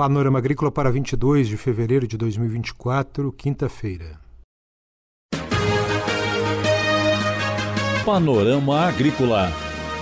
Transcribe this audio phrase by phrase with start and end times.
[0.00, 4.18] Panorama Agrícola para 22 de fevereiro de 2024, quinta-feira.
[8.02, 9.52] Panorama Agrícola.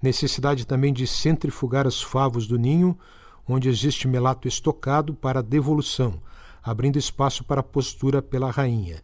[0.00, 2.96] necessidade também de centrifugar os favos do ninho,
[3.48, 6.22] onde existe melato estocado para devolução,
[6.62, 9.02] abrindo espaço para postura pela rainha.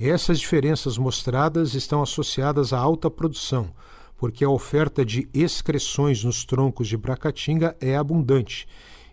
[0.00, 3.70] Essas diferenças mostradas estão associadas à alta produção,
[4.16, 8.66] porque a oferta de excreções nos troncos de bracatinga é abundante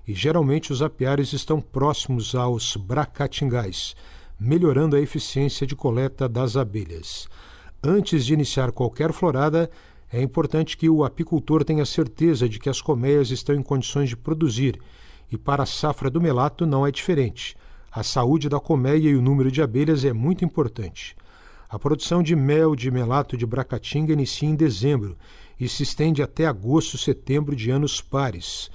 [0.07, 3.95] e geralmente os apiários estão próximos aos bracatingais,
[4.39, 7.27] melhorando a eficiência de coleta das abelhas.
[7.83, 9.69] Antes de iniciar qualquer florada,
[10.11, 14.17] é importante que o apicultor tenha certeza de que as colmeias estão em condições de
[14.17, 14.79] produzir,
[15.31, 17.55] e para a safra do melato não é diferente.
[17.91, 21.15] A saúde da colmeia e o número de abelhas é muito importante.
[21.69, 25.17] A produção de mel de melato de Bracatinga inicia em dezembro
[25.57, 28.69] e se estende até agosto, setembro de anos pares.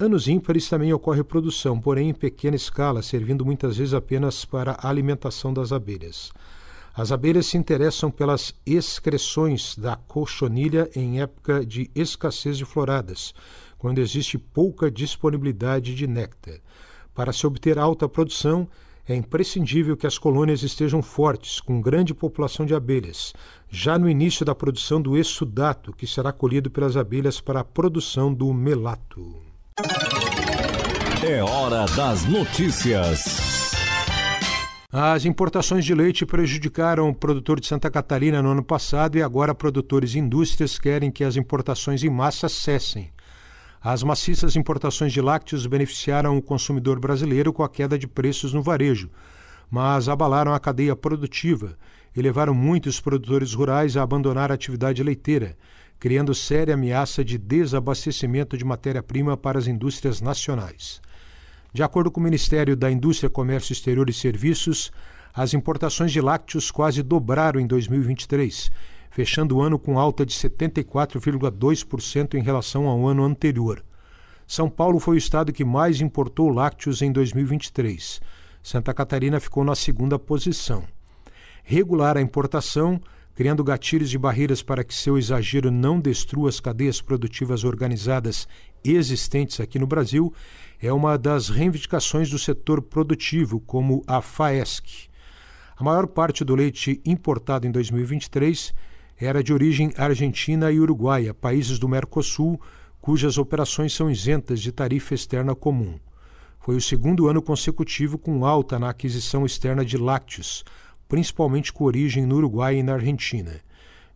[0.00, 4.88] Anos ímpares também ocorre produção, porém em pequena escala, servindo muitas vezes apenas para a
[4.88, 6.30] alimentação das abelhas.
[6.94, 13.34] As abelhas se interessam pelas excreções da cochonilha em época de escassez de floradas,
[13.76, 16.60] quando existe pouca disponibilidade de néctar.
[17.12, 18.68] Para se obter alta produção,
[19.04, 23.32] é imprescindível que as colônias estejam fortes, com grande população de abelhas,
[23.68, 28.32] já no início da produção do exudato, que será colhido pelas abelhas para a produção
[28.32, 29.47] do melato.
[31.24, 33.70] É hora das notícias.
[34.90, 39.54] As importações de leite prejudicaram o produtor de Santa Catarina no ano passado e agora
[39.54, 43.12] produtores e indústrias querem que as importações em massa cessem.
[43.80, 48.62] As maciças importações de lácteos beneficiaram o consumidor brasileiro com a queda de preços no
[48.62, 49.08] varejo,
[49.70, 51.78] mas abalaram a cadeia produtiva
[52.16, 55.56] e levaram muitos produtores rurais a abandonar a atividade leiteira,
[55.98, 61.00] criando séria ameaça de desabastecimento de matéria-prima para as indústrias nacionais.
[61.72, 64.92] De acordo com o Ministério da Indústria, Comércio Exterior e Serviços,
[65.34, 68.70] as importações de lácteos quase dobraram em 2023,
[69.10, 73.84] fechando o ano com alta de 74,2% em relação ao ano anterior.
[74.46, 78.20] São Paulo foi o estado que mais importou lácteos em 2023.
[78.62, 80.84] Santa Catarina ficou na segunda posição.
[81.62, 82.98] Regular a importação
[83.38, 88.48] criando gatilhos e barreiras para que seu exagero não destrua as cadeias produtivas organizadas
[88.84, 90.34] existentes aqui no Brasil,
[90.82, 95.08] é uma das reivindicações do setor produtivo, como a FAESC.
[95.76, 98.74] A maior parte do leite importado em 2023
[99.16, 102.60] era de origem argentina e uruguaia, países do Mercosul,
[103.00, 105.96] cujas operações são isentas de tarifa externa comum.
[106.58, 110.64] Foi o segundo ano consecutivo com alta na aquisição externa de lácteos,
[111.08, 113.52] principalmente com origem no Uruguai e na Argentina.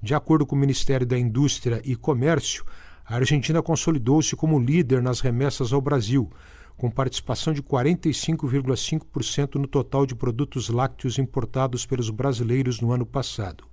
[0.01, 2.65] De acordo com o Ministério da Indústria e Comércio,
[3.05, 6.31] a Argentina consolidou-se como líder nas remessas ao Brasil,
[6.77, 13.65] com participação de 45,5% no total de produtos lácteos importados pelos brasileiros no ano passado.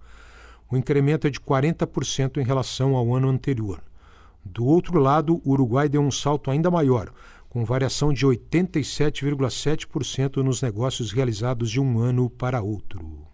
[0.72, 3.82] O incremento é de 40% em relação ao ano anterior.
[4.46, 7.12] Do outro lado, o Uruguai deu um salto ainda maior,
[7.50, 13.28] com variação de 87,7% nos negócios realizados de um ano para outro.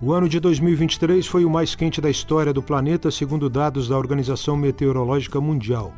[0.00, 3.96] O ano de 2023 foi o mais quente da história do planeta, segundo dados da
[3.96, 5.92] Organização Meteorológica Mundial.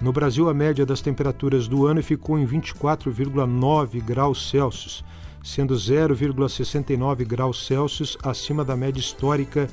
[0.00, 5.04] No Brasil, a média das temperaturas do ano ficou em 24,9 graus Celsius,
[5.44, 9.68] sendo 0,69 graus Celsius acima da média histórica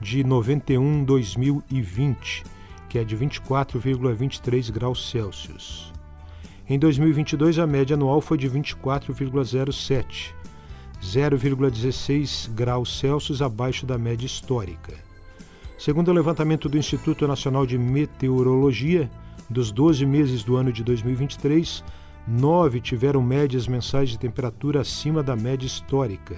[0.00, 2.44] de 91-2020,
[2.88, 5.92] que é de 24,23 graus Celsius.
[6.68, 10.34] Em 2022, a média anual foi de 24,07
[11.02, 14.94] 0,16 graus Celsius abaixo da média histórica.
[15.78, 19.08] Segundo o levantamento do Instituto Nacional de Meteorologia,
[19.48, 21.84] dos 12 meses do ano de 2023,
[22.26, 26.36] nove tiveram médias mensais de temperatura acima da média histórica,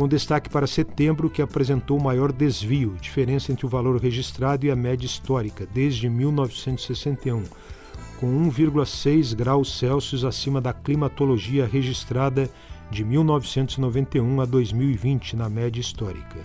[0.00, 4.70] com destaque para setembro, que apresentou o maior desvio, diferença entre o valor registrado e
[4.70, 7.44] a média histórica, desde 1961,
[8.18, 12.48] com 1,6 graus Celsius acima da climatologia registrada
[12.90, 16.40] de 1991 a 2020 na média histórica.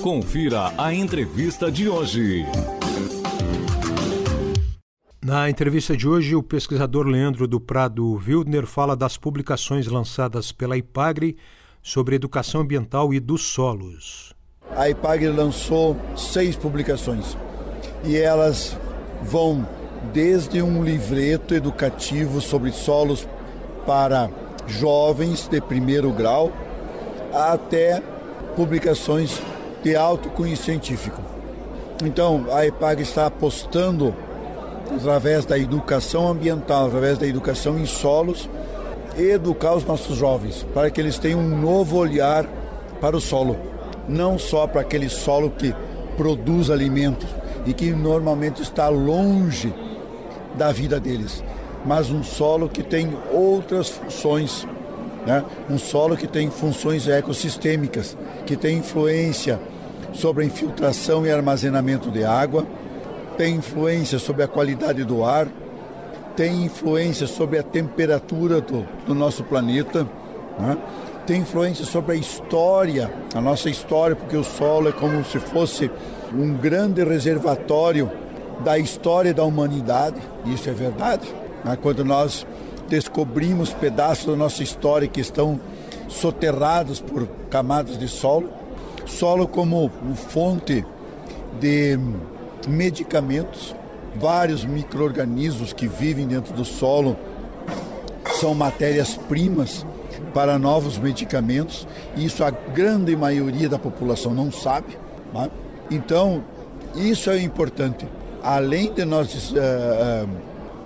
[0.00, 2.46] Confira a entrevista de hoje.
[5.28, 10.74] Na entrevista de hoje, o pesquisador Leandro do Prado Wildner fala das publicações lançadas pela
[10.74, 11.36] IPAGRE
[11.82, 14.32] sobre educação ambiental e dos solos.
[14.74, 17.36] A IPAGRE lançou seis publicações
[18.04, 18.74] e elas
[19.22, 19.68] vão
[20.14, 23.28] desde um livreto educativo sobre solos
[23.84, 24.30] para
[24.66, 26.50] jovens de primeiro grau
[27.34, 28.02] até
[28.56, 29.42] publicações
[29.82, 31.20] de alto cunho científico.
[32.02, 34.14] Então, a EPAG está apostando
[34.94, 38.48] através da educação ambiental, através da educação em solos,
[39.16, 42.44] educar os nossos jovens para que eles tenham um novo olhar
[43.00, 43.56] para o solo,
[44.08, 45.74] não só para aquele solo que
[46.16, 47.28] produz alimentos
[47.66, 49.72] e que normalmente está longe
[50.56, 51.42] da vida deles,
[51.84, 54.66] mas um solo que tem outras funções,
[55.26, 55.44] né?
[55.70, 59.60] um solo que tem funções ecossistêmicas, que tem influência
[60.12, 62.66] sobre a infiltração e armazenamento de água,
[63.38, 65.46] tem influência sobre a qualidade do ar,
[66.36, 70.06] tem influência sobre a temperatura do, do nosso planeta,
[70.58, 70.76] né?
[71.24, 75.88] tem influência sobre a história, a nossa história, porque o solo é como se fosse
[76.34, 78.10] um grande reservatório
[78.64, 81.32] da história da humanidade, isso é verdade.
[81.64, 81.78] Né?
[81.80, 82.44] Quando nós
[82.88, 85.60] descobrimos pedaços da nossa história que estão
[86.08, 88.50] soterrados por camadas de solo,
[89.06, 90.84] solo como fonte
[91.60, 91.98] de
[92.68, 93.74] medicamentos,
[94.16, 97.16] vários micro-organismos que vivem dentro do solo
[98.40, 99.84] são matérias-primas
[100.34, 101.86] para novos medicamentos,
[102.16, 104.96] e isso a grande maioria da população não sabe.
[105.32, 105.50] Né?
[105.90, 106.44] Então,
[106.94, 108.06] isso é importante
[108.42, 110.28] além de nós uh,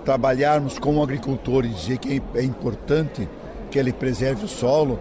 [0.03, 3.27] trabalharmos como agricultores, dizer que é importante
[3.71, 4.99] que ele preserve o solo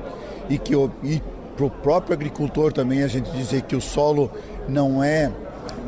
[0.49, 1.23] e que e
[1.57, 4.31] para o próprio agricultor também a gente dizer que o solo
[4.69, 5.31] não é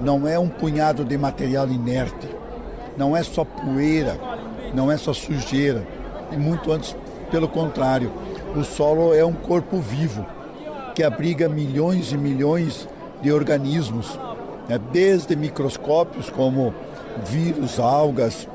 [0.03, 2.29] não é um punhado de material inerte,
[2.97, 4.19] não é só poeira,
[4.75, 5.87] não é só sujeira,
[6.31, 6.97] e muito antes
[7.31, 8.13] pelo contrário,
[8.55, 10.25] o solo é um corpo vivo
[10.95, 12.89] que abriga milhões e milhões
[13.21, 14.19] de organismos
[14.69, 16.75] né, desde microscópios como
[17.27, 18.49] vírus, algas,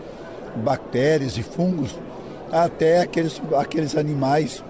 [0.56, 1.96] bactérias e fungos,
[2.52, 4.64] até aqueles, aqueles animais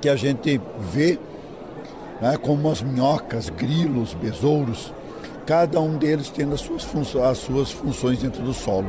[0.00, 1.18] que a gente vê,
[2.20, 4.92] né, como as minhocas, grilos, besouros,
[5.50, 8.88] cada um deles tendo as suas, as suas funções dentro do solo.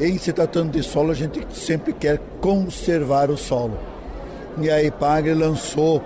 [0.00, 3.78] Em se tratando de solo, a gente sempre quer conservar o solo.
[4.62, 6.02] E a EPAGRE lançou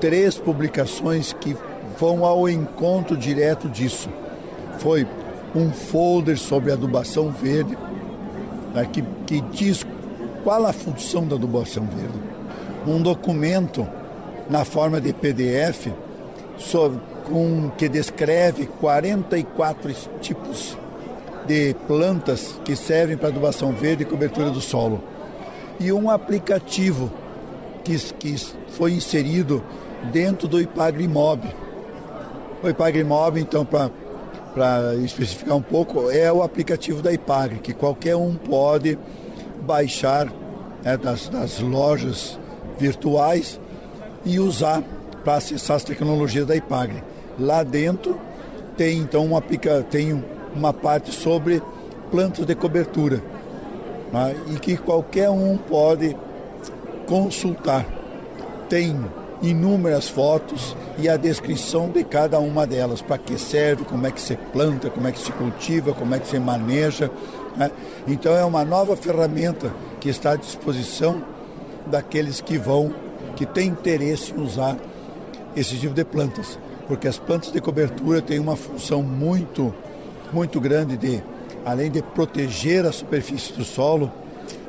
[0.00, 1.56] três publicações que
[1.98, 4.08] vão ao encontro direto disso.
[4.78, 5.04] Foi
[5.52, 7.76] um folder sobre adubação verde,
[8.72, 9.84] né, que, que diz
[10.44, 12.20] qual a função da adubação verde.
[12.86, 13.84] Um documento
[14.48, 15.88] na forma de PDF
[16.56, 20.76] sobre, com, que descreve 44 tipos
[21.46, 25.02] de plantas que servem para adubação verde e cobertura do solo.
[25.78, 27.10] E um aplicativo
[27.84, 28.36] que, que
[28.68, 29.62] foi inserido
[30.12, 31.44] dentro do IPAGRIMOB,
[32.62, 33.06] o IPAGRE
[33.36, 38.98] então, para especificar um pouco, é o aplicativo da IPAGRE, que qualquer um pode
[39.60, 40.32] baixar
[40.82, 42.38] né, das, das lojas
[42.78, 43.60] virtuais
[44.24, 44.82] e usar
[45.22, 47.02] para acessar as tecnologias da IPAGRE.
[47.38, 48.18] Lá dentro
[48.76, 49.42] tem então uma,
[49.90, 50.24] tem
[50.54, 51.62] uma parte sobre
[52.10, 53.22] plantas de cobertura
[54.12, 56.16] né, e que qualquer um pode
[57.06, 57.86] consultar.
[58.68, 58.98] Tem
[59.42, 64.20] inúmeras fotos e a descrição de cada uma delas, para que serve, como é que
[64.20, 67.10] se planta, como é que se cultiva, como é que se maneja.
[67.56, 67.70] Né?
[68.06, 71.22] Então é uma nova ferramenta que está à disposição
[71.86, 72.92] daqueles que vão,
[73.36, 74.76] que têm interesse em usar
[75.54, 79.74] esse tipo de plantas, porque as plantas de cobertura têm uma função muito,
[80.32, 81.22] muito grande de,
[81.64, 84.10] além de proteger a superfície do solo,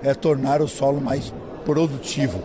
[0.02, 1.34] é tornar o solo mais
[1.66, 2.42] produtivo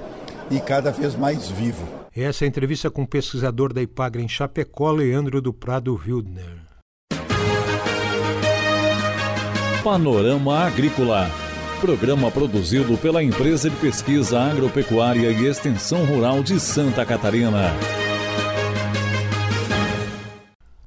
[0.51, 1.87] e cada vez mais vivo.
[2.15, 6.61] Essa é a entrevista com o pesquisador da Ipagra em Chapecó, Leandro do Prado Wildner.
[9.83, 11.29] Panorama Agrícola.
[11.81, 17.73] Programa produzido pela Empresa de Pesquisa Agropecuária e Extensão Rural de Santa Catarina.